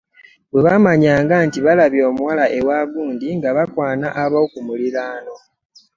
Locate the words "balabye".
1.65-2.01